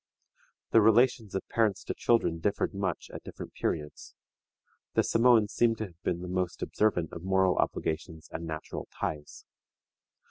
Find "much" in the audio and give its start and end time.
2.73-3.11